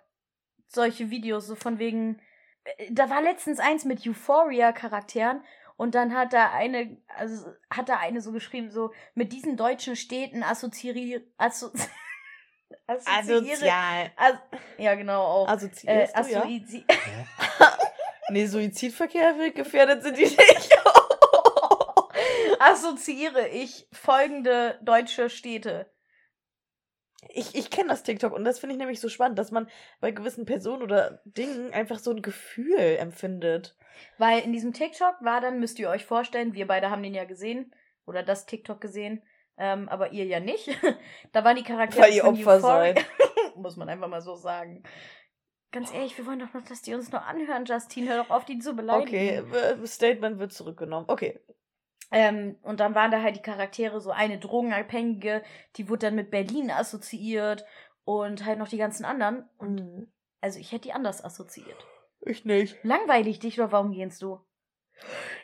[0.66, 2.20] solche Videos, so von wegen,
[2.64, 5.44] äh, da war letztens eins mit Euphoria-Charakteren
[5.78, 9.96] und dann hat da eine, also hat da eine so geschrieben, so, mit diesen deutschen
[9.96, 11.72] Städten assoziiere, asso,
[12.88, 14.36] assoziiere, as,
[14.78, 16.42] ja genau auch, äh, Assoziierst du, ja?
[16.42, 16.86] assozi,
[18.30, 20.78] Nee, Suizidverkehr wird gefährdet sind die nicht.
[22.60, 25.90] assoziiere ich folgende deutsche Städte.
[27.30, 29.68] Ich, ich kenne das TikTok und das finde ich nämlich so spannend, dass man
[30.00, 33.76] bei gewissen Personen oder Dingen einfach so ein Gefühl empfindet.
[34.18, 37.26] Weil in diesem TikTok war dann, müsst ihr euch vorstellen, wir beide haben den ja
[37.26, 37.74] gesehen
[38.06, 39.24] oder das TikTok gesehen,
[39.58, 40.70] ähm, aber ihr ja nicht.
[41.32, 43.06] da waren die Charaktere Weil ihr Opfer seid.
[43.56, 44.84] Muss man einfach mal so sagen.
[45.72, 48.08] Ganz ehrlich, wir wollen doch noch, dass die uns noch anhören, Justin.
[48.08, 49.52] Hör doch auf, die zu beleidigen.
[49.52, 51.06] Okay, Statement wird zurückgenommen.
[51.10, 51.40] Okay.
[52.12, 55.44] Ähm, und dann waren da halt die Charaktere, so eine Drogenabhängige,
[55.76, 57.66] die wurde dann mit Berlin assoziiert
[58.06, 59.50] und halt noch die ganzen anderen.
[59.58, 60.12] Und Mhm.
[60.42, 61.86] also ich hätte die anders assoziiert.
[62.22, 62.78] Ich nicht.
[62.84, 64.40] Langweilig dich oder warum gehst du?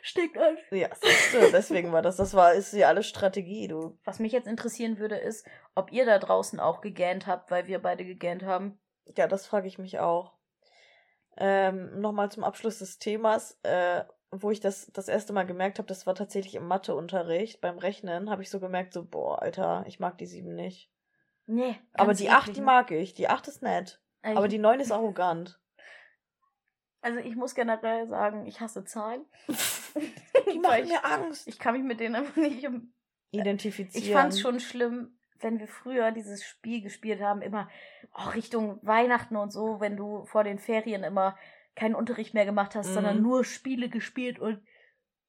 [0.02, 0.58] Steckt an.
[0.70, 0.88] Ja,
[1.32, 2.16] du, deswegen war das.
[2.16, 3.98] Das war, ist ja alles Strategie, du.
[4.04, 7.78] Was mich jetzt interessieren würde, ist, ob ihr da draußen auch gegähnt habt, weil wir
[7.80, 8.80] beide gegähnt haben.
[9.16, 10.32] Ja, das frage ich mich auch.
[11.36, 14.04] Ähm, Nochmal zum Abschluss des Themas, äh,
[14.42, 17.60] wo ich das das erste Mal gemerkt habe, das war tatsächlich im Matheunterricht.
[17.60, 20.90] Beim Rechnen habe ich so gemerkt, so, boah, Alter, ich mag die sieben nicht.
[21.46, 21.76] Nee.
[21.92, 23.14] Aber die acht, die mag ich.
[23.14, 24.00] Die acht ist nett.
[24.22, 25.60] Ey, Aber die neun ist arrogant.
[27.02, 29.26] Also ich muss generell sagen, ich hasse Zahlen.
[30.52, 31.46] Die machen ich, mir Angst.
[31.46, 32.66] ich kann mich mit denen einfach nicht
[33.30, 34.04] Identifizieren.
[34.04, 37.68] Ich fand's schon schlimm, wenn wir früher dieses Spiel gespielt haben, immer
[38.14, 41.36] oh, Richtung Weihnachten und so, wenn du vor den Ferien immer
[41.76, 42.94] keinen Unterricht mehr gemacht hast, Mhm.
[42.94, 44.62] sondern nur Spiele gespielt und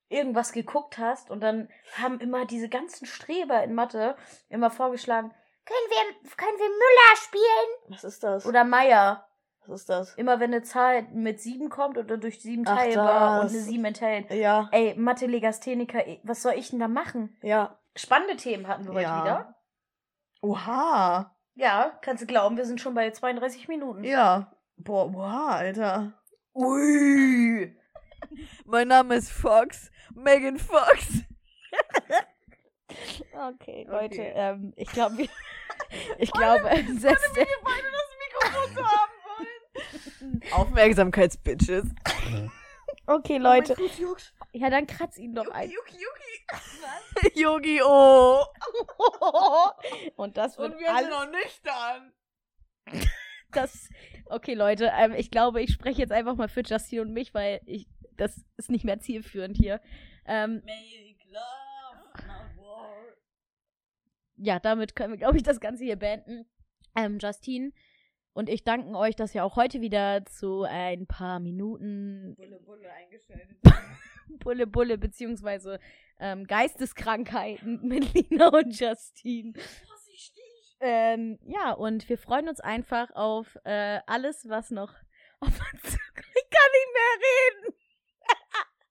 [0.10, 4.16] irgendwas geguckt hast und dann haben immer diese ganzen Streber in Mathe
[4.50, 5.32] immer vorgeschlagen,
[5.66, 7.92] Können wir, können wir Müller spielen?
[7.94, 8.46] Was ist das?
[8.46, 9.28] oder Meier.
[9.68, 10.14] Was ist das?
[10.14, 13.84] Immer wenn eine Zahl mit sieben kommt oder durch sieben Ach, teilbar und eine sieben
[13.86, 14.30] enthält.
[14.30, 17.36] Ja, Ey, Mathe-Legastheniker, ey, was soll ich denn da machen?
[17.42, 17.80] ja.
[17.98, 19.22] Spannende Themen hatten wir heute Ja.
[19.24, 19.56] wieder.
[20.42, 21.34] Oha.
[21.56, 24.04] Ja, kannst du glauben, wir sind schon bei 32 Minuten.
[24.04, 24.52] Ja.
[24.78, 26.14] Boah, oha, Alter.
[26.56, 27.76] Ui.
[28.66, 29.92] Mein Name ist Fox.
[30.14, 31.24] Megan Fox.
[33.34, 35.28] Okay, Leute, ähm, ich glaube, wir,
[36.18, 40.42] Ich glaube, setzt beide das Mikrofon zu haben wollen.
[40.54, 41.86] Aufmerksamkeitsbitches.
[43.08, 43.76] Okay, Leute.
[44.54, 45.70] Ja, dann kratz ihn doch ein.
[45.70, 47.40] Yuki, Yuki.
[47.40, 48.44] Yogi, oh.
[50.16, 51.02] Und das wird Und wir alles.
[51.02, 52.14] sind noch nüchtern.
[53.56, 53.90] Das.
[54.26, 54.92] Okay, Leute.
[54.98, 57.88] Ähm, ich glaube, ich spreche jetzt einfach mal für Justine und mich, weil ich.
[58.18, 59.82] Das ist nicht mehr zielführend hier.
[60.26, 62.94] Ähm, Make love, not war.
[64.38, 66.46] ja, damit können wir, glaube ich, das Ganze hier beenden.
[66.96, 67.72] Ähm, Justine
[68.36, 72.92] und ich danken euch, dass ihr auch heute wieder zu ein paar Minuten Bulle, Bulle
[72.92, 73.58] eingeschaltet.
[74.44, 75.80] Bulle Bulle beziehungsweise
[76.20, 79.54] ähm, Geisteskrankheiten mit Lina und Justine.
[80.88, 84.94] Ähm, ja, und wir freuen uns einfach auf äh, alles, was noch
[85.40, 86.28] auf uns zukommt.
[86.36, 87.76] Ich kann nicht mehr reden.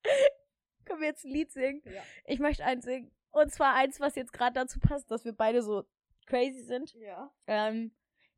[0.87, 1.83] Können wir jetzt ein Lied singen?
[1.85, 2.03] Ja.
[2.25, 3.13] Ich möchte eins singen.
[3.31, 5.85] Und zwar eins, was jetzt gerade dazu passt, dass wir beide so
[6.27, 6.93] crazy sind.
[6.95, 7.33] Ja.
[7.47, 7.95] Ähm,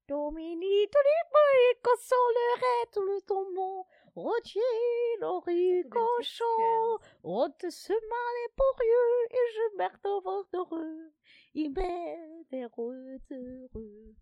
[0.06, 3.22] Domini, Dominico, Solere, tout le
[4.16, 4.62] tombon, Rotier,
[5.20, 11.12] Lorico, chaud, Rote se male pour Dieu, et je merde votre heureux,
[11.54, 11.72] il
[12.50, 14.14] des rotes heureux.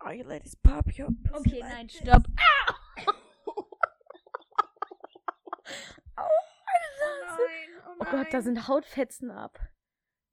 [0.00, 1.96] Are you ladies pop your Okay, like nein, this?
[2.00, 2.22] stopp.
[6.18, 6.22] Oh
[7.38, 9.58] nein, oh Oh Gott, da sind Hautfetzen ab.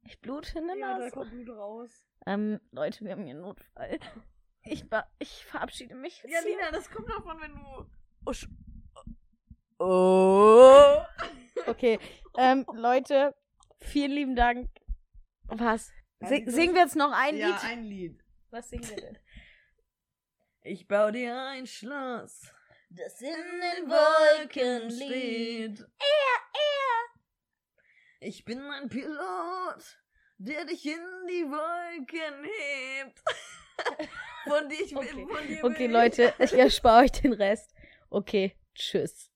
[0.03, 1.11] Ich blute in der Ja, da Nase.
[1.11, 1.89] kommt Blut raus.
[2.25, 3.99] Ähm, Leute, wir haben hier einen Notfall.
[4.69, 6.21] Ich, ba- ich verabschiede mich.
[6.23, 6.51] jetzt Ja, hier.
[6.57, 7.89] Lina, das kommt davon, wenn du.
[8.25, 8.31] Oh.
[8.31, 8.49] sch-
[9.79, 11.01] oh.
[11.65, 11.99] Okay,
[12.37, 13.35] ähm, Leute,
[13.79, 14.69] vielen lieben Dank.
[15.47, 15.91] Was?
[16.19, 17.63] Ja, Sing, singen wir jetzt noch ein ja, Lied?
[17.63, 18.23] ein Lied.
[18.49, 19.17] Was singen wir denn?
[20.63, 22.51] Ich bau dir ein Schloss,
[22.89, 25.79] Das in in den Wolken steht.
[25.79, 27.19] Er, er.
[28.19, 29.99] Ich bin ein Pilot,
[30.37, 30.99] der dich in
[31.29, 33.21] die Wolken hebt.
[34.47, 35.27] von dir, ich will, Okay.
[35.27, 37.73] von dir Okay, will Leute, ich erspare euch den Rest.
[38.09, 39.29] Okay, tschüss.